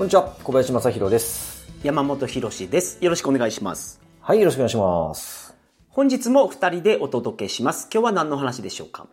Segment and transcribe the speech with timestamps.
[0.00, 1.68] こんにちは、小林正宏です。
[1.82, 3.04] 山本博史です。
[3.04, 4.00] よろしくお願いします。
[4.22, 5.54] はい、よろしくお願いします。
[5.90, 7.86] 本日も二人でお届けします。
[7.92, 9.08] 今日は何の話でしょうか？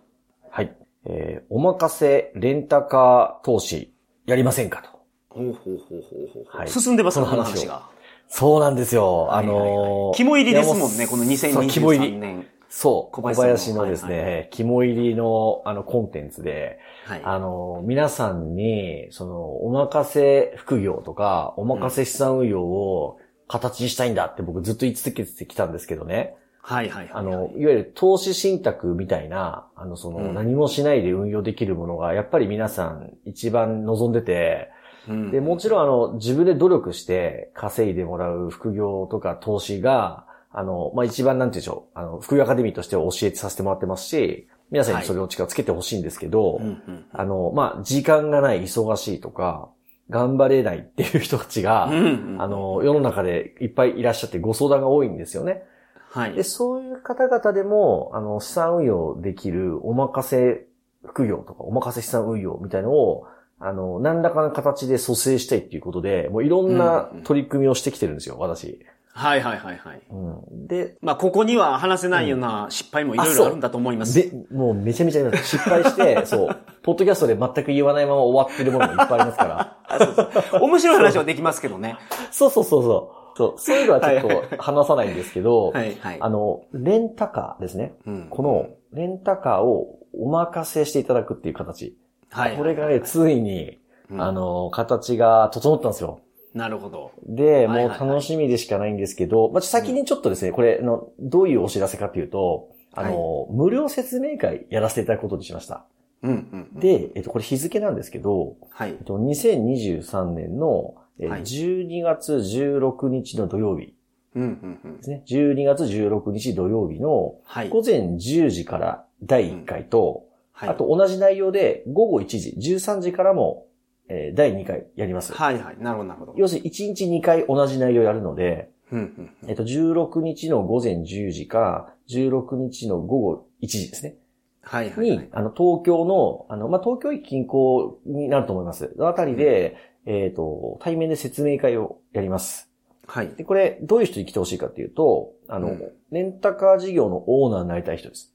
[0.49, 0.73] はい。
[1.03, 3.91] えー、お任せレンタカー投資
[4.27, 4.89] やりませんかと。
[5.27, 7.89] ほうほうほうほうほう、はい進んでますかその話が。
[8.29, 9.27] そうなんですよ。
[9.31, 12.47] あのー肝入りですもんね、このそう肝入2023り。
[12.69, 12.73] 年。
[12.73, 13.15] そう。
[13.15, 17.21] 小小林ののですね、はい肝入りのあのコンテンツで、はい。
[17.23, 26.35] あのー皆さんに、その、お任せ副業とか、お任せ資産運用を形にしたいんだって僕ずっと言い続けてきたんですけどね。
[26.61, 27.11] はいはいはい。
[27.13, 34.69] あの、いわゆる投資信託みたいな、あの、その、うん何もしないで運用できるものが、やっぱり皆さん一番望んでて、
[35.07, 49.69] うんで、もちろんあの、自分で努力して稼いでもらう副業とか投資が、あの、まあ、一番なんて言うんでしょう、あの、副業アカデミーとしては教えてさせてもらってますし、皆さんにそれを力をつけてほしいんですけど、うんうんあの、まあ、時間がない、忙しいとか、
[50.09, 55.63] 頑張れないっていう人たちが、うんうんあ、の、世の中でいっぱいいらっしゃってご相談が多いんですよね。
[56.11, 56.43] はいで、。
[56.43, 60.67] そういう方々でも、あの、資産運用できるお任せ
[61.05, 63.27] 副業とか、お任せ資産運用みたいのを、
[63.59, 68.85] あの、何らかの形で蘇生したいっていうことで、もういろんな取り組みをしてきてるんですよ、私。
[69.17, 70.01] はいはいはいはい。
[70.11, 70.15] う
[70.55, 70.67] ん。
[70.67, 74.13] で、まあ、ここには話せないような失敗もいろいろあるんだと思います。
[74.13, 79.77] で、もうめちゃめちゃ失敗して、 そう、ポッドキャストで全く言わないまま終わってるものもいっぱいありますから。
[79.89, 81.97] あそうそう面白い話はできますけどね。
[82.29, 83.37] そうそうそうそう。
[83.37, 86.17] そう、そういうのはちょっと話さないんですけど、はいはい。
[86.19, 87.95] あの、レンタカーですね。
[88.05, 91.97] うんこの、レンタカーをお任せしていただくっていう形。
[92.29, 93.79] はいこれがね、ついに、
[94.11, 96.19] うんあの、形が整ったんですよ。
[96.53, 97.11] なるほど。
[97.23, 105.85] で、もうはいはいはい楽しみでしかないんですけど、まあ、先にちょっとですね、これ、あの、どういうお知らせかというと、あの、無料説明会やらせていただくことにしました。
[106.23, 106.79] うんうんうん。
[106.79, 109.03] で、えっと、これ日付なんですけど、はいえっ。
[109.03, 113.95] と、2023年の、えはい12月16日の土曜日
[114.35, 115.03] うんうんうんで。
[115.03, 115.23] すね。
[115.27, 117.69] 12月16日土曜日のはい。
[117.69, 123.66] 午前10時から第1回と、はいあと同じ内容で午後1時、13時からも、
[124.09, 125.33] えー第2回やります。
[125.33, 125.77] はいはい。
[125.79, 126.33] なるほどなるほど。
[126.37, 134.15] 要するに1日2回同じ内容やるので、うんうんうんえっと、16日の午前10時か、16日の午後1時ですね。
[134.61, 135.29] はいはいはいに、。
[135.31, 138.91] あの、東京の、あの、まあ、東京駅近郊になると思います。
[138.95, 142.69] そのあたりで、えっ、と、対面で説明会をやります。
[143.07, 143.29] はい。
[143.35, 148.33] で、これ、どういう人に来てほしいかっていうと、あの、うんレンタカー事業のオーナーになりたい人です。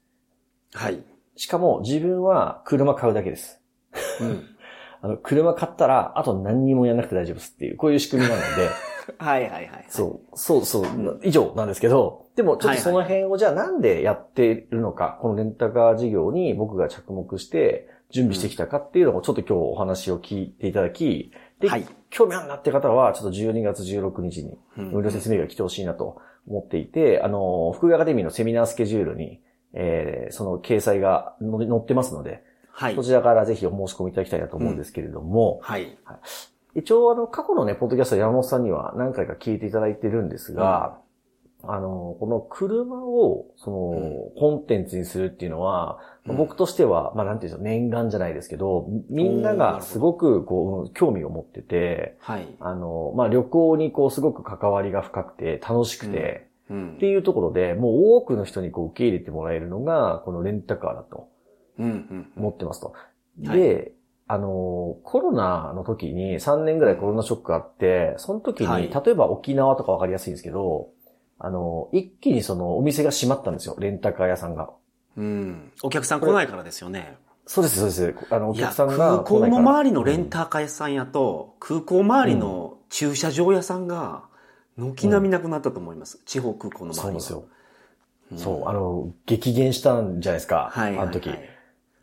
[0.73, 1.03] はい。
[1.35, 3.59] しかも、自分は車買うだけです。
[4.21, 4.43] うん。
[5.03, 8.69] あの、車買ったら、あと何にもやらなくて大丈夫ですっていう、こういう仕組みなので、
[9.19, 9.85] はいはいはい。
[9.89, 21.85] そう、そうそう、以上なんですけど、でもちょっとその辺をじゃあなんでやっているのか、このレンタカー事業に僕が着目して準備してきたかっていうのをちょっと今日お話を聞いていただき、で、はい。
[22.09, 24.91] 興味あるなって方は、ちょっと12月16日にうん。
[24.91, 29.41] 無料説明会来てほしいなと思っていて、あの、福井アカデミーのセミナースケジュールに、
[29.73, 33.03] えーその掲載が載載ってますので、はいそ。
[33.03, 35.97] ちらからぜひお申し込みいただきたいなと思うんですけれども、はい。
[36.75, 40.97] 一応、あの、過去のね、ポッドキャスト山本さんには何回か聞いていただいてるんですが、
[41.65, 52.47] あの、この車を、その、コンテンツにするっていうのは、うん僕としては、まあ、なんていうんでしょう、念願じゃないですけど、みんながすごく、こう、興味を持ってて、はい。
[52.61, 61.27] あの、まあ、旅行にこう、すごく関わりが深くて、楽しくて、うんっていうところで、もう多くの人にこう、受け入れてもらえるのが、このレンタカーだと。
[61.79, 62.31] うんうん。
[62.37, 62.87] 思ってますと。
[62.87, 63.93] はいで、
[64.27, 70.89] あの、コロナの時に3年ぐらいコロナショックあって、その時に、はい例えば沖縄とかわかりやすいんですけど、
[71.39, 74.69] あの、一気にそのお店が閉まったんですよ、レンタカー屋さんが。
[75.17, 75.71] うん。
[75.83, 77.17] お客さん来ないからですよね。
[77.45, 78.33] そうです、そうです。
[78.33, 84.23] あの、お客さんが空港の周りのレンータカー屋さんやと、空港周りの駐車場屋さんが、
[84.77, 86.21] 軒並みなくなったと思います。
[86.25, 87.03] 地方空港の周りは。
[87.03, 87.39] そうですよ。
[87.39, 87.53] うん
[88.35, 91.03] そう、あの、激減したんじゃないですか、はいはいはい。
[91.03, 91.29] あの時。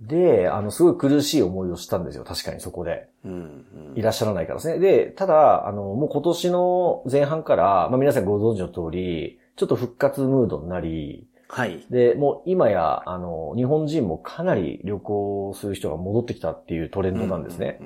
[0.00, 3.08] で、あの、すごい苦しい思いをしたんですよ、確かにそこで。
[3.25, 4.79] うんうんいらっしゃらないからですね。
[4.79, 11.85] で、ただ、あの、もう今年の前半から、まあ皆さんご存知の通り、ちょっと復活ムードになり、はい。
[11.91, 17.81] で、もう今や、あの、日本人もかなり旅行する人が戻ってきたっていうトレンドなんですね。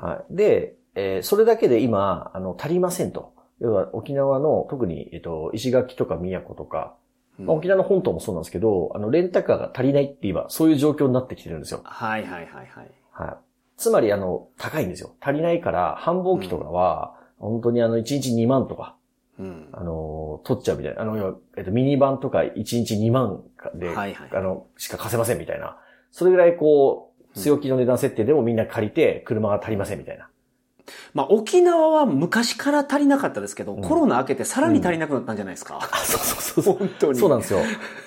[0.00, 0.34] はい。
[0.34, 3.32] で、えーそれだけで今、あの、足りませんと。
[3.60, 6.96] 要は沖縄の、特に、えっと、石垣とか宮古とか、
[7.38, 11.80] まあ沖縄の本島もそうなんですけど、あの、レンタカーが足りないって今、そういう状況になってきてるんですよ。
[11.84, 12.90] はいはいはいはい。
[13.10, 13.36] はい。
[13.76, 15.14] つまり、あの、高いんですよ。
[15.20, 18.96] 足りないから、繁忙期とかは、本当にあの、1日2万とか、
[19.38, 19.68] うん。
[19.72, 21.02] あの、取っちゃうみたいな。
[21.02, 23.42] あの、えっと、ミニバンとか1日2万
[23.74, 25.78] で、はいはいあの、しか貸せませんみたいな。
[26.10, 30.28] それぐらいこう、強気の値段設定でもみんな借りて、車が足りませんみたいな。
[31.14, 35.80] まあ沖縄は昔から足りなかったですけど、うんコロナ明けてさらに足りなくなったんじゃないですか。
[36.04, 36.74] そうそうそう。
[36.76, 37.18] 本当に。
[37.18, 37.60] そうなんですよ。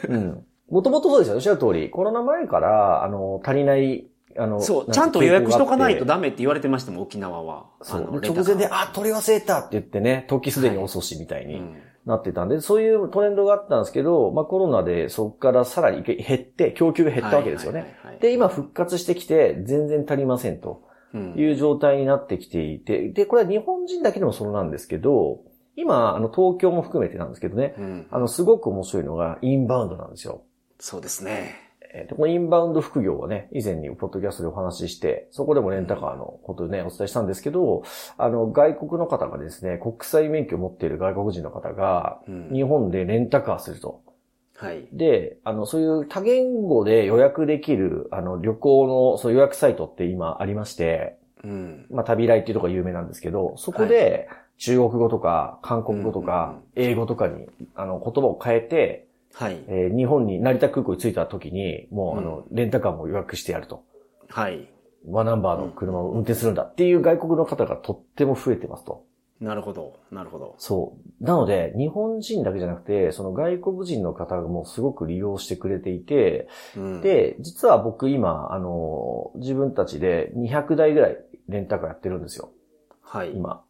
[0.09, 0.45] うん。
[0.69, 1.35] もともとそうですよ。
[1.35, 4.07] おっしゃる通り、コロナ前から、あの、足りない、
[4.37, 7.67] あの、そう、なちゃんと予約しとかないとだダメって言われてましたもん、沖縄は。
[7.81, 8.19] そう。
[8.21, 11.75] 直前で、あ、取り忘れたって言ってね、時すでに遅しみたいにうん
[12.05, 17.95] なってたんで、そういうトレンドがあったんですけど、まあコロナでそこからさらに減って、供給が減ったわけですよね。
[18.21, 20.94] で、今復活してきて、全然足りませんとうん
[21.35, 25.39] いう状態になってきていて、で、これは日本人だけでもそうなんですけど、
[25.75, 30.43] 今、あの、東京も含めてなんですけどね、うんあの、すごく面白いのが、インバウンドなんですよ。
[30.79, 31.65] そうですね。
[31.93, 37.83] えーとこのインバウンド副業はね、以前にポッドキャストでお話しして、そこでもレンタカーのことでね、お伝えしたんですけど、
[38.17, 44.01] あの、外国の方がですね、国際免許を持っている外国人の方が、うん日本でレンタカーすると。
[44.57, 44.87] はい。
[44.91, 51.85] で、あの、そういう多言語で予約できる、あの、旅行のそう予約サイトって今ありまして、うん。
[51.89, 59.61] まあ、旅来っていうところが有名なんですけど、そこで、中国語とか、韓国語とか、英語とかに、あの、言葉を変えて、はい。
[59.67, 63.83] えー日本に成田空港に着いた時に、もう、あの、レンタカーも予約してやると。
[64.29, 64.69] はい。
[65.07, 69.03] ワナンバーの車を運転するんだっていう外国の方がとっても増えてますと。
[69.41, 69.99] なるほど。
[70.11, 70.55] なるほど。
[70.59, 71.23] そう。
[71.23, 76.47] なので、日本人だけじゃなくて、その外国人の方がもうすごく利用してくれていて、
[76.77, 81.17] うん、で、実は僕今、あの、自分たちで200台ぐらい
[81.49, 82.51] レンタカーやってるんですよ。
[83.01, 83.35] はい。
[83.35, 83.61] 今。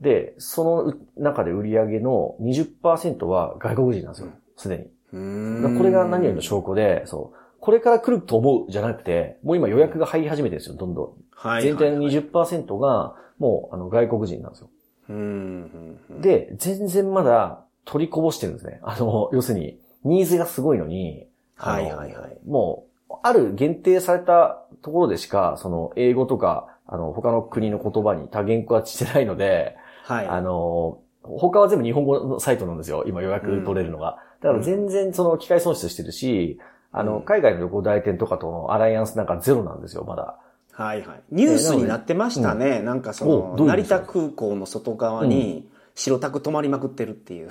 [0.00, 4.28] で、そのう中で売り上げの20%は外国人なんですよ。
[4.56, 4.84] すでに。
[5.12, 7.36] うーんだからこれが何よりの証拠で、そう。
[7.58, 11.12] これから来ると思うじゃなくて、もう今予約が入り始めてるんですよ、どんどん。
[11.32, 11.62] はい。
[11.64, 14.70] 全体のはい20%が、もう、あの、外国人なんですよ。
[15.10, 16.20] うんうんうん。
[16.20, 18.80] で、全然まだ取りこぼしてるんですね。
[18.82, 21.26] あの、 要するに、ニーズがすごいのに、
[21.58, 22.38] あのはいはいはい。
[22.46, 30.26] もう、ある限定されたところでしか、その、英語とか、あの、他の国の言葉に多言語はしてないので、はい。
[30.26, 33.04] あの、他は全部日本語のサイトなんですよ。
[33.06, 34.18] 今予約取れるのが。
[34.40, 36.58] だから全然その機械損失してるし、
[36.92, 40.38] あの、うん海外の旅行代理店とかとのアライアンスなんかゼロなんですよ、まだ。
[40.84, 41.22] はいはい。
[41.30, 42.80] ニュースになってましたね。
[42.80, 47.50] なんかその、成田空港の外側に白タク止まりまくってるっていう。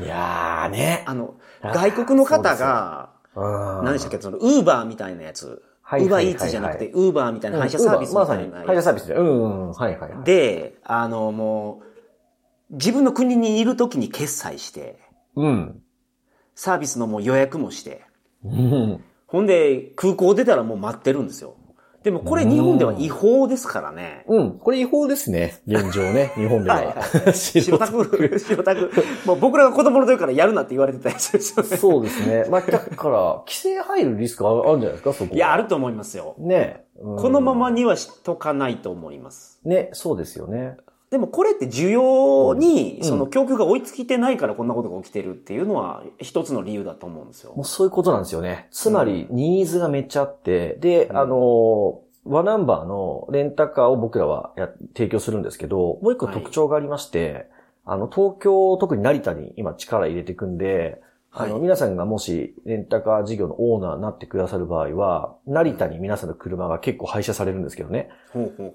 [0.00, 1.04] いやーね。
[1.06, 5.62] あの、外国の方が、うん何でしたっけ、その、ウーバーみたいなやつ。
[5.92, 8.64] ウーバーイーツじゃなくて、ウーバーみたいな配車サービスみたいな。
[8.64, 9.14] 配車サービスで。
[9.14, 10.24] うん、うん、はいはいはい。
[10.24, 11.82] で、あの、も
[12.70, 14.98] う、自分の国にいる時に決済して、
[15.36, 15.82] うん。
[16.54, 18.04] サービスのもう予約もして、
[18.44, 19.04] うん。
[19.26, 21.56] ほんで、空港出たらもう待ってるんですよ。
[22.04, 24.24] でもこれ日本では違法ですからね。
[24.28, 24.58] うん。
[24.58, 25.58] これ違法ですね。
[25.66, 26.32] 現状ね。
[26.36, 26.76] 日本では。
[26.76, 26.92] はいは
[27.30, 28.90] い白タク、白タク。
[29.24, 31.76] もう僕らが子供の時からやるなって言われてたやつですよね。
[31.78, 32.44] そうですね。
[32.50, 35.36] まあ、だから、規制入るリスクあるんじゃないですか、そこは。
[35.36, 36.34] いや、あると思いますよ。
[36.38, 39.60] ね、うんこのままにはしとかないと思います。
[39.64, 40.76] ね、そうですよね。
[41.14, 43.04] でもこれって需要に、うん。
[43.04, 47.52] その供給が追いつきてないからこんなことが起きてるっていうのは一つの理由だと思うんですよ。
[47.54, 47.62] も。
[47.62, 48.66] うそういうことなんですよね。
[48.72, 51.16] つまり、ニーズがめっちゃあって、で、うん。
[51.16, 57.46] あの、ワナンバーのレンタカーを僕らはや提供するんですけど、もう一個特徴がありまして、
[57.84, 61.00] あの、東京、特に成田に今力入れていくんで、
[61.36, 68.08] あの、はい皆さんがもしレンタカー事業のオーナーになってくださる場合は、成田に皆さんの車が結構廃車されるんですけどね。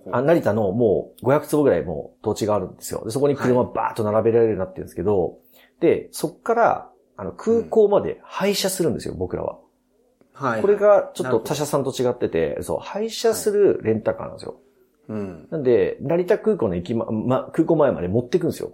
[0.05, 3.03] 成田のもう500坪ぐらいもう土地があるんですよ。
[3.05, 5.37] で、そこに車バーッと並べられるようになってるんですけど、
[5.79, 9.59] で、そっから、あの、空港まで廃車するんですよ、僕らは。
[10.33, 10.61] はい。
[10.61, 14.59] これがちょっと他社さんと違ってて、そう、廃車するレンタカーなんですよ。
[15.09, 15.47] うん。
[15.49, 18.71] なんで、成田空港の駅ま、ま、空港前まで持ってくんですよ。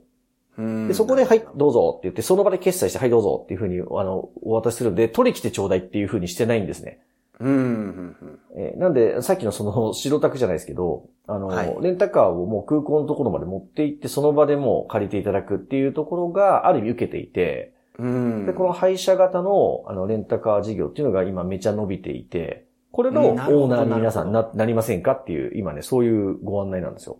[0.58, 7.02] うんで、そこで、はい、どうぞって言って、その場で決済して、はい、どうぞっていうふうに、あの、お渡しするんで、取り来てちょうだいっていうふうにしてないんですね。
[7.40, 8.16] うん。
[8.58, 18.46] えーなんで、さっきのその、 白タクじゃないですけど、あの、はいレンタカーをもう空港のところまで持って行って、その場でもう借りていただくっていうところが、ある意味受けていて、うん。
[18.46, 27.18] で、この廃車型の、あの、レンタカー事業っていうのが今めちゃ伸びていて、これのオーナーに皆さんなな、なりませんかっていう、今ね、そういうご案内なんですよ。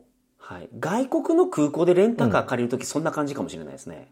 [0.48, 0.70] はい。
[0.80, 4.12] 外国の空港でレンタカー借りるときそんな感じかもしれないですね。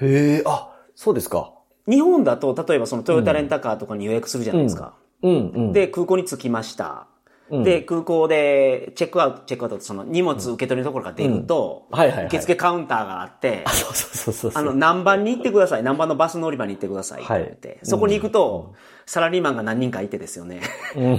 [0.00, 1.52] へえ、あ、そうですか。
[1.88, 4.94] 日本だと、例えばそのトヨタレンタカーとかに予約するじゃないですか。
[5.22, 5.72] うん、うん。
[5.72, 7.06] で、空港に着きました。
[7.06, 7.20] うん
[7.64, 14.62] で、空港でチェックアウト、チェックアウト、その荷物受け取りのところから出ると、はいはいはい受付カウンターがあって、そうそうそうそう。
[14.62, 15.82] あの、何番に行ってください。
[15.82, 17.24] 何番のバス乗り場に行ってください。
[17.24, 20.60] って言って、そこに行くと、サラリーマンが何人かいてですよね。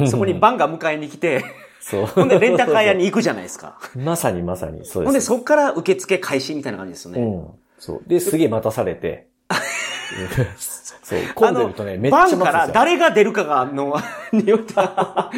[0.08, 1.44] そこにバンが迎えに来て、
[1.82, 2.06] そう。
[2.06, 3.78] ほんでレンタカー屋に行くじゃないですか。
[3.98, 5.04] まさにまさに、そうです。
[5.04, 7.22] ほんでそこから受付開始みたいな感じですよね。
[7.22, 7.48] うん。
[7.80, 8.02] そう。
[8.08, 9.28] で、すげえ待たされて。
[11.04, 11.20] そう。
[11.34, 12.36] 混んでるとね、めっちゃバ。
[12.36, 13.96] ンから誰が出るかが、の、
[14.32, 15.32] によっては、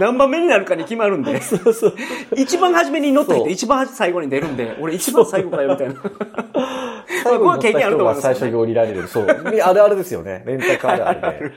[0.00, 1.40] 何番目になるかに決まるんで。
[2.36, 5.94] 一番初めに乗った人、そう一番最後に出るんで、俺一番最後かよ、みたいな。
[5.94, 6.18] 最後に乗っ
[7.22, 9.08] たこれは経験あると思います人が最初に降りられる。
[9.08, 9.26] そう。
[9.26, 10.42] あるあるですよね。
[10.46, 11.54] レンタカーあるあるで。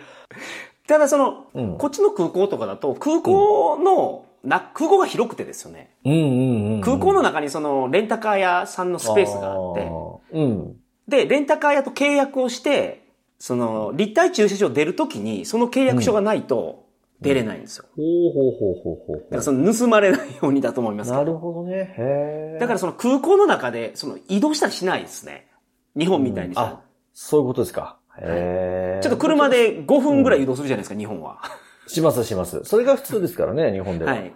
[0.88, 5.91] ただその、うんこっちの空港とかだと、空港の、な、空港が広くてですよね。
[6.06, 6.82] うんうんうんうん。
[6.82, 9.91] 空港の中にその、レンタカー屋さんのスペースがあって、て。
[10.34, 10.75] うん。
[11.08, 13.08] で、レンタカー屋と契約をして、
[13.39, 16.86] その、立体駐車場出るときに、その契約書がないと
[17.22, 17.86] 出れないんですよ。
[17.96, 21.94] ほうほうほうほうほうだからその、盗まれないようにだと思いますなるほどね。
[21.98, 22.58] へえ。
[22.60, 25.48] だからその空港の中で、その移動したりしないですね。
[25.98, 26.82] 日本みたいにそのあ、
[27.13, 27.97] そういうことですか。
[28.21, 29.00] へえ。
[29.01, 31.39] ちょっと車で5分ぐらい移動するじゃないですか、日本は。
[31.88, 32.63] しますします。
[32.63, 34.13] それが普通ですからね、日本では。
[34.13, 34.33] はい。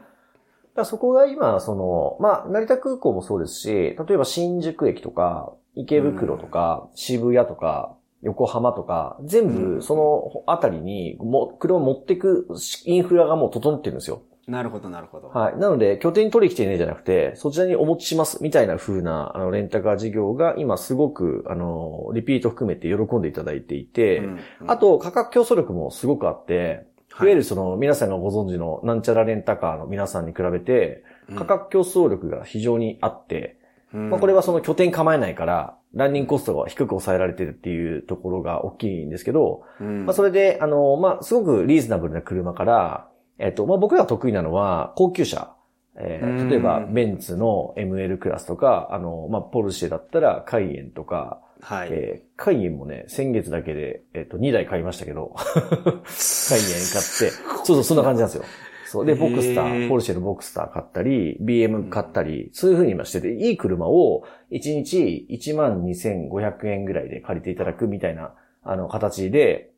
[0.76, 12.48] だそこが今、その、まあ、成田空港もそうですし、例えば新宿駅とか、池袋とか、渋谷とか、横浜とか、全うん部そのあたりに、も、車を持ってく
[12.86, 14.22] インフラがもう整ってるんですよ。
[14.48, 15.30] なるほど、なるほど。
[15.30, 15.58] はい。
[15.58, 26.88] なので、拠点取り来てねえじゃなくて、そちらにお持ちします、みたいな風な、あの、レンタカー事業が今すごく、あの、リピート含めて喜んでいただいていて、うんあ、と、価格競争力もすごくあって、
[27.20, 27.24] い。
[27.24, 31.04] わゆるるその、皆さんがご存知のなんちゃらレンタカーの皆さんに比べて、
[31.38, 33.58] 価格競争力が非常にあって、
[33.92, 43.11] まあこれはその拠点構えないから、ランニングコストが低く抑えられてるっていうところが大きいんですけど、うん、まあそれで、あの、まあすごくリーズナブルな車から、
[43.42, 45.56] えっと、まあ僕らが得意なのは高級車。
[45.98, 51.90] えーうん例えば、ベンツの ML クラスとか、あの、まあポルシェだったらカイエンとか、はい。
[51.92, 57.30] えーカイエンもね、先月だけで、えっ、と、2台買いましたけど、 カイエン買って、
[57.64, 58.44] そうそう、そんな感じなんですよ。
[58.86, 59.06] そう。
[59.06, 68.34] で、ボクスター、ポルシェのボクスター買ったり、BM 買ったり、そういう風に今してて、いい車を1日12,500円ぐらいで借りていただくみたいな、
[68.64, 69.71] あの、形で、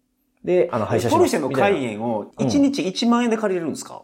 [0.44, 1.18] で、あの、配車します。
[1.18, 4.04] ポルシェのみたいなカイエンを1日1万円で借りれるんですか、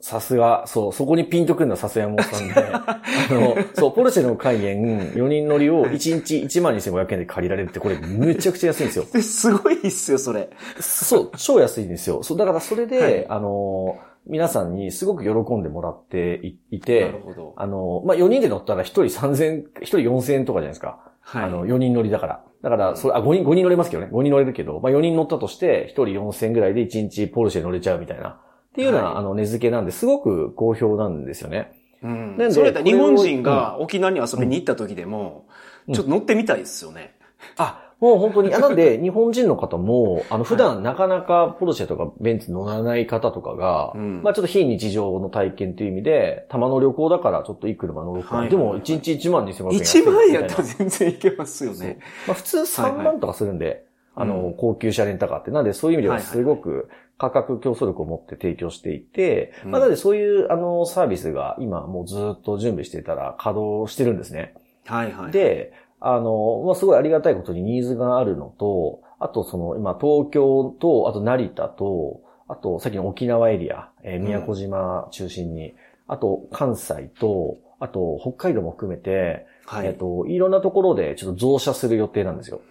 [0.00, 9.04] さすが、そう、そこにピンとくるのはさすが山本さんで、 あの、そう、ポルシェのカイエン4人乗りを1日12,500円で借りられるって、これめちゃくちゃ安いんですよ。
[9.14, 10.50] え すごいっすよ、それ。
[10.78, 12.22] そう、超安いんですよ。
[12.22, 17.54] そう、だからそれで、はいあの、皆さんにすごく喜んでもらっていいなてる、ほど。
[17.56, 21.07] あの、まあ、4人で乗ったら1人3000、1人4000円とかじゃないですか。
[21.28, 21.44] はい。
[21.44, 22.44] あの、4人乗りだから。
[22.62, 24.08] だから、それ、あ、5人、5人乗れますけどね。
[24.10, 28.28] 5人乗れるけど、まあ、4人乗ったとして、1人4000円ぐらいで1日ポルシェ乗れちゃうみたいな。
[28.28, 28.38] っ
[28.74, 31.72] ていうような、はいあの、値付けなんで、すごく好評なんですよね。
[32.02, 35.46] うんなんでそれだ日本人が沖縄に遊びに行った時でも、
[35.88, 37.16] うんちょっと乗ってみたいですよね。
[37.56, 48.40] あ、もう本当に、あ なんで、日本人の方も、あの、普段なかなかポルシェとかベンツ乗らない方とかが、うんまあちょっと非日常の体験という意味で、玉の旅行だからちょっといい車乗ろうかな。
[48.42, 49.78] はいでも、1日1万2500円。
[49.80, 51.98] 1万円やったら全然いけますよね。
[52.26, 55.50] まあ普通3万とかするんで、あの、うん高級車レンタカーって。
[55.50, 56.88] なんで、そういう意味でははいはいすごく
[57.18, 64.54] 価格競争力を持って提供していて、うんまあなのでそういう、あの、サービスが今もうずっと準備していたら稼働してるんですね。
[64.86, 74.24] はいはい。、で、あの、まあ、すごいありがたいことにニーズがあるのと、あとその、今、東京と、あと成田と、あと、さっきの沖縄エリア、えーうん。
[74.24, 75.74] 宮古島中心に、
[76.06, 79.88] あと、関西と、あと、北海道も含めて、はい。
[79.88, 82.62] えっと、いろんなところでちょっと増車する予定なんですよ。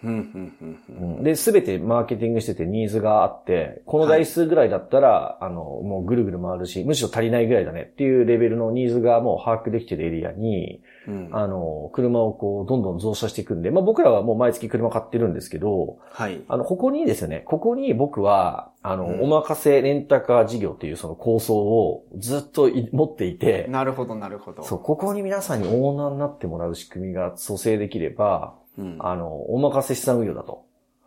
[1.21, 16.41] で、すべてマーケティングしててニーズがあって、この台数ぐらいだったら、あの、もうぐるぐる回るし、むしろ足りないぐらいだねっていうレベルのニーズがもう把握できてるエリアに、うんあの、車をこう、どんどん増車していくんで、まあ僕らはもう毎月車買ってるんですけど、はい。
[16.47, 24.63] あの、ここにですね、ここに僕は、あの、うんお任せレンタカー事業っていうその構想をずっとい持っていて、なるほど、なるほど。
[24.63, 28.97] そう、ここに皆さんにオーナーになってもらう仕組みが蘇生できれば、うん。
[28.99, 30.65] あの、お任せ資産運用だと。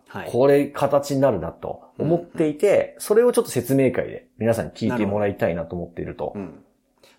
[0.08, 0.30] はい。
[0.30, 6.38] これ形になるなと思っていて、それをちょっと説明会で皆さんに聞いてもらいたいなと思っているとう。
[6.38, 6.62] ん。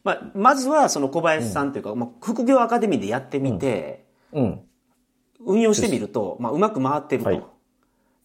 [0.04, 4.62] まあ、まずは、その小林さんというか、まあ、副業アカデミーでやってみて、うん。
[5.44, 7.30] 運用してみると、まあ、うまく回ってると。
[7.30, 7.44] はいで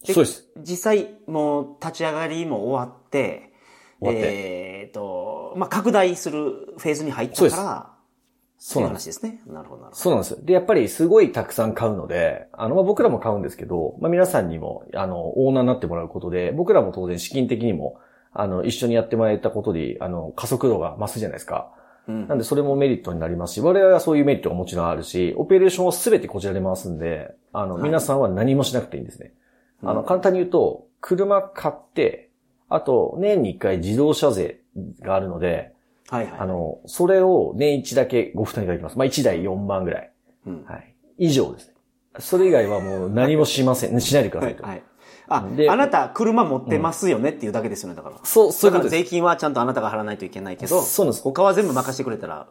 [0.03, 0.47] そうです。
[0.57, 3.51] 実際、もう、立ち上がりも終わって、
[4.05, 4.15] って
[4.83, 7.93] えっ、と、まあ、拡大するフェーズに入ったから、
[8.59, 9.05] そうなんです。
[9.05, 9.41] 話ですね。
[9.47, 10.45] なるほど、なるほそうなんです。
[10.45, 17.99] で、やっぱりすごいたくさん買うので、あの、まあ、僕らも買うんですけど、まあ、皆さんにも、あの、オーナーになってもらうことで、僕らも当然資金的にも、
[18.33, 21.71] あの、一緒にやってもらえたことで、あの、加速度が増すじゃないですか。
[22.07, 29.33] うん、なんでそれもメリットになりますし、我々はそういうメリットがもちろんあるし、オペレーションをすべてこちらで回すんで、あの、皆さんは何もしなくていいんですね。
[29.83, 32.29] あの、簡単に言うと、車買って、
[32.69, 34.61] あと、年に一回自動車税
[35.01, 35.73] があるので、
[36.09, 36.39] はいはい。
[36.39, 38.97] あの、それを年一だけご負担いただきます。
[38.97, 40.11] まあ、一台4万ぐらい。
[40.45, 40.63] うん。
[40.65, 40.95] はい。
[41.17, 41.73] 以上ですね。
[42.19, 44.01] それ以外はもう何もしません。
[44.01, 44.63] しないでくださいと。
[44.63, 44.83] はい。
[45.27, 47.29] あ、で、あなた車持ってますよね？
[47.31, 48.17] っていうだけですよね、だから。
[48.23, 49.03] そう、そういうことです。
[49.03, 51.21] 税金はちゃんとあなたが払わないといけないけど、そうです。
[51.21, 52.47] 他は全部任せてくれたら、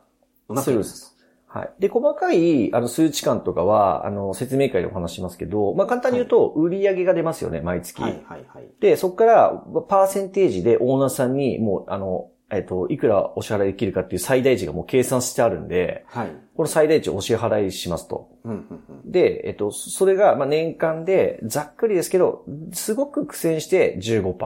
[0.48, 1.15] うまくいくんです。
[1.56, 1.70] はい。
[1.78, 8.02] で、細かい、あの、数値感とかは、あの、説明会でお話しますけど、まあ、簡単に言うと、売り上げが出ますよね、毎月。
[8.02, 8.68] はい、はい、はい。
[8.80, 16.30] で、そこから、パーセンテージでオーナーさんに、もう、あの、えっと、いくらお支払いできるかっていう最大値がもう計算してあるんで、はい。
[16.56, 18.28] この最大値をお支払いしますと。
[18.44, 24.36] うんうんうん、で、えっと、それが、まあ、年間で、ざっくりですけど、すごく苦戦して15%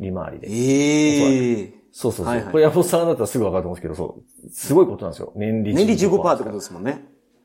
[0.00, 0.48] 利回りで。
[0.48, 1.83] ええー。
[1.96, 2.34] そうそうそう。
[2.34, 4.50] はいはい、これ山本さんだったらすぐわかると思うんですけど、そう。
[4.50, 5.32] すごいことなんですよ。
[5.36, 5.76] 年利15%。
[5.76, 7.04] 年利15%ってことですもんね。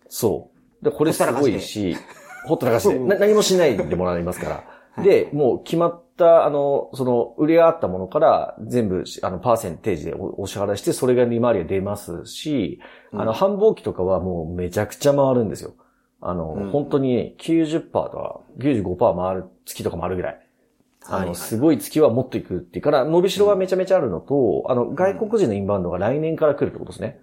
[0.10, 0.50] そ
[0.82, 0.84] う。
[0.84, 1.96] で、これすごいし、
[2.48, 4.64] ほったらかして、何もしないでもらいますから。
[4.98, 12.80] はい、で、もう決まった、あの、その、売り上がったものから全部、あの、パーセンテージでお支払いして、それが利回りが出ますし、
[13.14, 15.74] うん、あの、繁忙期とかはもうめちゃくちゃ回るんですよ。
[16.22, 20.49] あの、うん、本当に90%とか95%回る月とかもあるぐらい。
[21.10, 27.20] あの、すごい月はもっといくっていうから、伸びしろはめちゃめちゃあるのと、あの、外国人のインバウンドが来年から来るってことですね。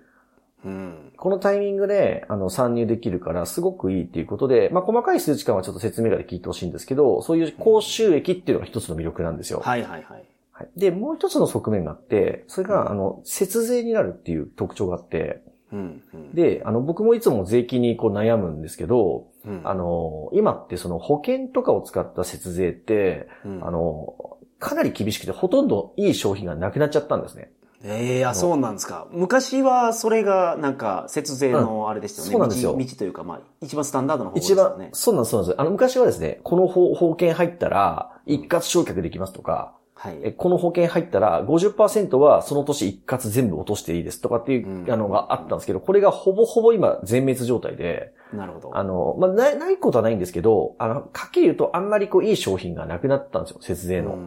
[0.64, 9.60] うん、このタイミングで、あの、参入できるから、すごくいいっていうことで、まあ、細かい数値感はちょっと説明会で聞いてほしいんですけど、そういう高収益っていうのが一つの魅力なんですよ。
[9.62, 10.24] はいはいはい。
[10.50, 27.50] はい、で、もう一つの側面があって、それが、あの、節税になるっていう特徴があって、うんうん、で、あの、僕もいつも税金にこう悩むんですけど、うん、あの、今ってその保険とかを使った節税って、うん、あの、かなり厳しくて、ほとんどいい商品がなくなっちゃったんですね。
[27.84, 29.06] ええー、あ、そうなんですか。
[29.10, 32.32] 昔はそれがなんか節税のあれでしたよね。
[32.32, 32.76] そうなんですよ。
[32.76, 34.62] 道というか、まあ、一番スタンダードの方ですよね。
[34.62, 35.60] 一番、そうなんです、そうなんです。
[35.60, 48.12] あの、昔はですね、この保険入ったら、一括償却できますとか、はい、この保険入ったら50%はその年一括全部落としていいですとかっていう、あのがあったんですけど、これがほぼほぼ今全滅状態で。
[48.32, 48.76] なるほど。
[48.76, 54.18] あの、まあ、ない、ないことはないんですけど、あの、か言うとあんまりこういい商品がなくなったんですよ、節税の。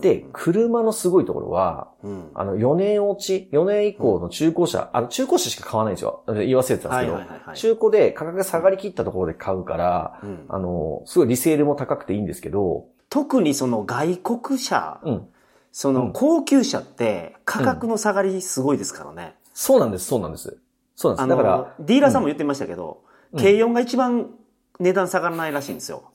[0.00, 6.22] で、車のすごいところは、うん、あの、4年落ち、4年以降の中古車、あの、中古車しか買わないんですよ。
[6.28, 15.28] 言わせてたんですけど、はいはいはいはい、中古で価格が下がりきったところで買うから、うん、あの、すごいリセールも高くていいんですけど、特にその外国車、うん、
[15.72, 19.34] その高級車って価格の下がりすごいですからね。
[19.52, 20.56] そうなんです、そうなんです。
[20.94, 21.36] そうなんです。
[21.36, 23.02] だから、ディーラーさんも言ってましたけど、
[23.36, 24.30] 軽4が一番
[24.78, 26.12] 値段下がらないらしいんですよ。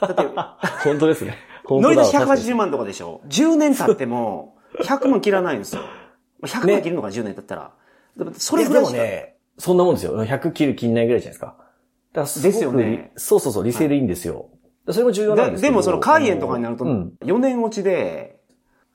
[0.00, 0.22] だって、
[0.84, 1.36] 本当ですね。
[1.68, 5.82] 乗り出し180万とかでしょ ?10 年経っても、100万切らないんですよ。
[6.42, 7.72] 100万切るのが10年経ったら。
[8.32, 10.24] それぐらいでもね、そんなもんですよ。
[10.24, 11.56] 100切る切んないぐらいじゃないですか。
[12.14, 13.12] だからですよね。
[13.16, 14.48] そうそうそう、リセールいいんですよ。
[14.92, 18.40] それも重要なんですでもそのカイエンとかになると、4年落ちで、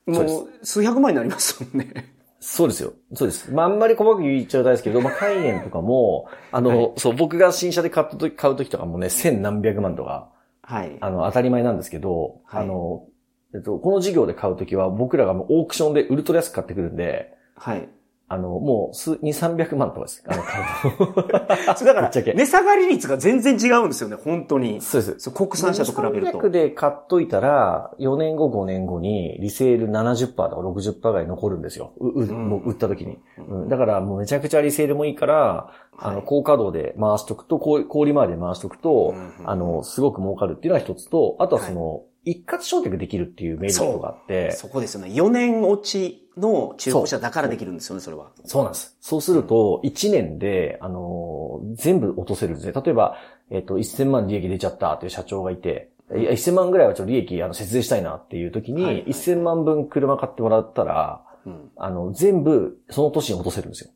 [0.06, 2.14] もう数百万になりますもんね。
[2.46, 2.94] そうですよ。
[3.14, 3.52] そうです。
[3.54, 10.30] まあ、あんまり細かく言っちゃうとですけど、まあ、カイエンとかも、あの、はい、そう、僕が新車で買った時、買う時とかもね、千何百万とか、
[10.62, 10.98] はい。
[11.00, 13.06] あの、当たり前なんですけど、はい、あの、
[13.54, 17.88] えっと、この事業で買うときは僕らがもうオークションでウルトラ安く買ってくるんで、はい。
[18.34, 19.20] あの、もう、数、2、
[19.56, 20.24] 300万とかです。
[20.26, 21.86] あの、買う と。
[21.86, 24.82] だから、値下がり率が全然違うんですよね、本当に。
[24.82, 25.32] そうです。
[25.32, 26.40] 国産車と比べると。
[26.40, 31.94] 300で買っといたら、4年後、5年後に、リセール70%とか60%ぐらい残るんですよ。
[32.00, 33.70] う、う、もう売った時に、うん。
[33.70, 39.14] だから、もうめちゃくちゃリセールもいいから、あの、高稼働で回しとくと、氷回りで回しとくと、
[39.46, 44.52] あの、すごく儲かるっていうのは一つと、あとはその、一括償却できるっていうメリットがあって。
[44.52, 45.10] そこですよね。
[45.10, 48.32] 4年落ちの中古車だからできるんですよね、それは。
[48.46, 48.98] そうなんです。
[49.02, 52.74] そうすると、1年で、あのー、全部落とせるんですね。
[52.74, 53.18] 例えば、
[53.50, 63.92] えっ、ー、と、1000万利益出ちゃったっていう社長がいて、いや、1000万ぐらいはちょっと利益、あの、節税したいなっていう時に、はいはい、1000万分車買ってもらったら、うん、あの、全部、その年に落とせるんですよ。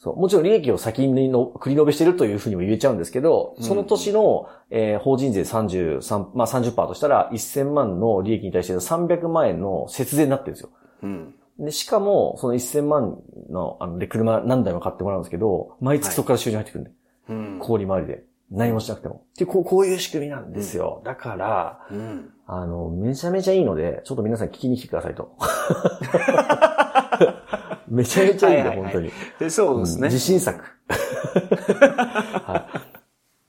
[0.00, 0.04] はい。
[0.04, 0.16] そう。
[0.16, 10.70] もちろん利益を先にの繰り延べしてるというふうにも言えちゃうんですけど、その年の、えー、法人税33、まあ30%としたら1000万の利益に対して300万円の節税になってるんですよ。
[11.02, 11.34] うん。
[11.60, 13.18] で、しかも、その1000万
[13.50, 16.90] の、あの、で、車何台も買ってもらうんですけど、毎月そこから収入入ってくるんで。
[17.28, 17.58] はい、うん。
[17.60, 18.24] 氷回りで。
[18.50, 19.24] 何もしなくても。
[19.36, 20.96] で、こう、こういう仕組みなんですよ。
[20.98, 25.36] うん、だから、うん、あの、めちゃめちゃいいので、ちょっと皆さん聞きに来てくださいと。
[27.90, 29.10] めちゃめちゃいいんだ、本当に。
[29.38, 30.08] でそうですね。
[30.08, 30.64] 自信作。
[30.90, 32.66] は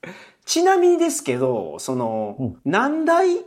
[0.03, 0.09] い、
[0.45, 3.37] ちなみにですけど、その、うん、何台、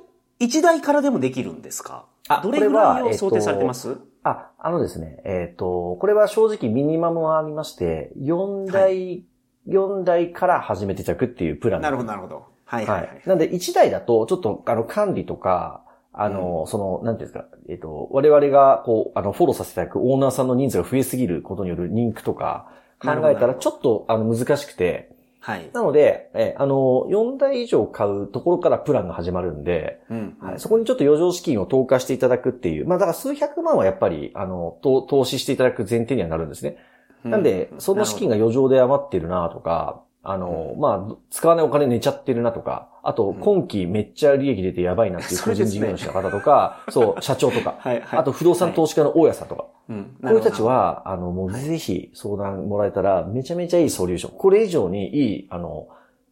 [0.40, 2.06] 1台からでもできるんですか？
[2.28, 9.24] あ、どれぐらいを想定されてます、えー、あ、あのですね、えっ、ー、と、これは正直ミニマムはありまして、4台、はい、
[9.68, 11.82] 4台から始めていただくっていうプラン。
[11.82, 12.46] なるほど、なるほど。
[12.64, 15.83] はいはい、はい、なんで1台だと、ちょっと、あの、管理とか、
[16.14, 25.68] あの、うん、その、なんていうんですか、えっ、ー、と、我々が、こう、あの、フォローさせていただくオーナーさんの人数が増えすぎることによるリンクとか、考えたら、ちょっと、あの、難しくて、はい。
[25.74, 36.78] なので、え、あの、4台以上買うところからプランが始まるんで、うん、はい、そこにちょっと余剰資金を投下していただくっていう、まあだから数百万はやっぱり、あの、投資していただく前提にはなるんですね。
[37.24, 54.38] なんで、その資金が余剰で余ってるなとか、あの、まあ、使わないお金寝ちゃってるなとか、あと、今期めっちゃ利益出てやばいなっていう 個人事業主の方とか、そう、 社長とか、はいはい、あと不動産投資家の大家さんとか、うん、こういう人たちは、あの、もうぜひ相談もらえたら、めちゃめちゃいいソリューション。
[54.38, 55.88] これ以上にいい、あの、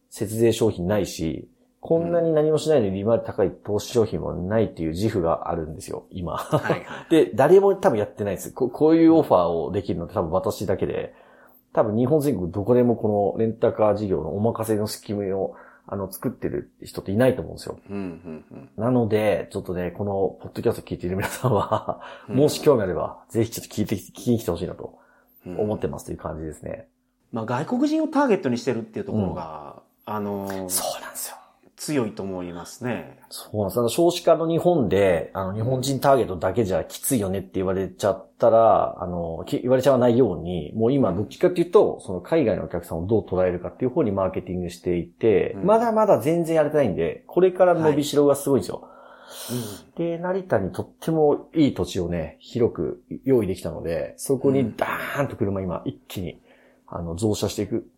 [0.09, 1.47] 節税商品ないし、
[1.79, 6.37] こんなに何もしないのに利回り高い投資商品もないっていう自負があるんですよ、今。
[6.37, 8.51] はい、 で、誰も多分やってないです。
[8.53, 8.69] こ。
[8.69, 11.13] こういうオファーをできるのって多分私だけで、
[11.73, 15.55] 多分日本全国どこでもこのレンタカー事業のお任せの仕組みを
[15.85, 17.77] あの、作ってる人っていないと思うんですよ。
[17.89, 24.97] うんうんうん、なので、ちょっとね、この、ポッドキャスト聞いている皆さんはもし興味あれば、ぜひちょっと聞いて、聞きに来てほしいなと、
[25.45, 26.87] 思ってますという感じですね。
[27.33, 31.35] まあ、外国人をターゲットにしてるっていうところが、うん、あのー、そうなんですよ。
[31.83, 33.19] 強いと思いますね。
[33.29, 33.79] そうなんです。
[33.79, 48.81] あの、少子化の日本で、あの、日本人ターゲットだけじゃきついよねって言われちゃったら、あの、言われちゃわないように、もう今、どっちかっていうと、その海外のお客さんをどう捉えるかっていう方にマーケティングしていて、うん、まだまだ全然やれてないんで、これから伸びしろがすごいんですよ。
[48.81, 49.57] はい
[49.99, 56.39] うん、で、成田にとってもいい土地をね、広く用意できたので、そこにダーンと車今一気に、
[56.87, 57.89] あの、増車していく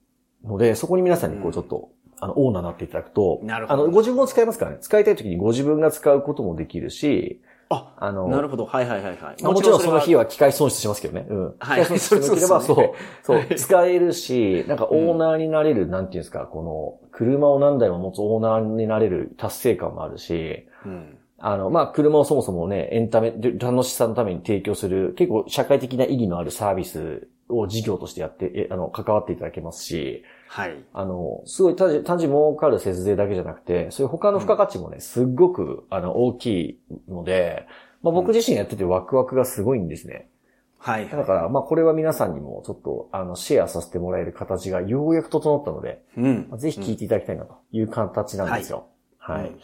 [0.44, 3.84] ので、そこに皆さんにこうちょっとあの、オーナーになっていただくと、なるほど。
[3.84, 4.78] あの、ご自分を使いますからね。
[4.82, 8.66] 使いたい時にご自分が使うこともできるし、あ、あの、なるほど。
[8.66, 9.44] はいはいはいはい。
[9.44, 11.26] もちろんその日は機械損失しますけどね。
[11.28, 11.56] うん。
[11.60, 11.82] はい。
[11.84, 12.76] 機械損失しなければ、そう、
[13.24, 21.18] そう、使えるし、なんかオーナーになれる、なんていうんですか、この、車を何台も持つオーナーになれる達成感もあるし、うん。
[21.40, 30.78] あの、まあ、車をそもそもね、エンタメ、楽しさのために提供する、結構社会的な意義のあるサービスを事業としてやって、え、あの、関わっていただけますし、はい。
[30.94, 36.80] あの、すごい単純に儲かる節税だけじゃなくて、そういう他の付加価値もね、すっごく、あの、大きい
[37.10, 37.68] ので、
[38.02, 40.30] まあ僕自身やっててワクワクがすごいんですね。
[40.78, 41.10] はい。
[41.10, 46.50] だから、まあこれは皆さんにもちょっと、あの、シェアさせてもらえる形がようやく整ったので、うん。
[46.58, 48.88] ぜひ聞いていただきたいなという形なんですよ。
[49.18, 49.42] はい。
[49.42, 49.56] はい、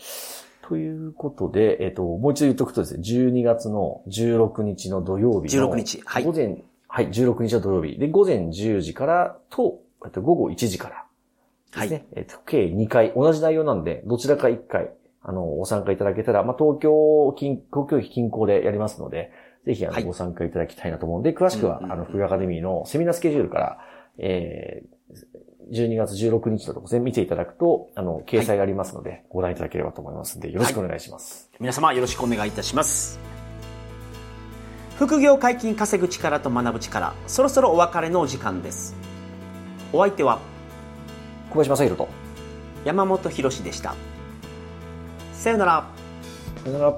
[0.67, 5.70] ということで、えっ、と、もう一度言っとくとですね、12月の16日の土曜日の。
[5.70, 6.02] 16日。
[6.04, 6.24] はい。
[6.24, 8.00] 午前、はい、16日の土曜日。
[8.00, 11.06] で、午前10時からと、えっと、午後1時から
[11.82, 11.98] ですね。
[11.98, 14.92] はい、えっと、計2回、同じ内容なんで、どちらか1回、
[15.24, 19.32] あの、ご参加いただけたら、まあ、東京近、東京駅近郊でやりますので、
[19.66, 23.78] ぜひ、あの、ご参加いただきたいなと思うんで、詳しくは、あの、福アカデミーのセミナースケジュールから、
[24.18, 31.50] えー、12月16日のところ見ていただくと、あの、掲載がありますので、ご覧いただければと思いますので、よろしくお願いします。
[31.52, 33.20] はい、皆様、よろしくお願いいたします。
[34.98, 39.11] 副業解禁稼ぐ力と学ぶ力、そろそろお別れのお時間です。
[39.94, 40.40] お相手は
[41.50, 42.10] 小林正宏と
[42.86, 43.96] 山本博でした。
[45.34, 45.90] さよなら。
[46.64, 46.98] さよなら。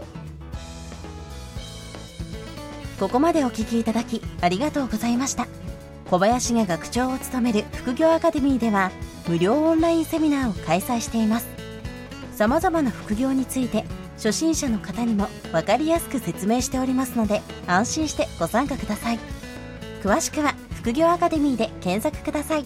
[2.99, 5.47] ここまでお聞きいただきありがとうございました。
[6.09, 8.91] 小林が学長を務める副業アカデミーでは
[9.27, 11.47] 無料オンラインセミナーを開催しています。
[12.35, 13.85] さまざまな副業について
[14.17, 19.19] 初心者の方にも分かりやすく説明しておりますので安心してご参加ください。
[20.03, 20.53] 詳しくは
[20.83, 22.65] 副業アカデミーで検索ください